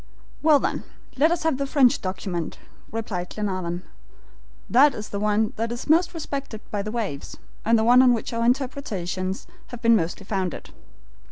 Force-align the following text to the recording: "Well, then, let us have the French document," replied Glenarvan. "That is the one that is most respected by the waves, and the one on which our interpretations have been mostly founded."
"Well, 0.41 0.57
then, 0.57 0.83
let 1.15 1.29
us 1.31 1.43
have 1.43 1.57
the 1.59 1.67
French 1.67 2.01
document," 2.01 2.57
replied 2.91 3.29
Glenarvan. 3.29 3.83
"That 4.67 4.95
is 4.95 5.09
the 5.09 5.19
one 5.19 5.53
that 5.57 5.71
is 5.71 5.87
most 5.87 6.15
respected 6.15 6.61
by 6.71 6.81
the 6.81 6.89
waves, 6.91 7.37
and 7.63 7.77
the 7.77 7.83
one 7.83 8.01
on 8.01 8.11
which 8.11 8.33
our 8.33 8.43
interpretations 8.43 9.45
have 9.67 9.83
been 9.83 9.95
mostly 9.95 10.25
founded." 10.25 10.71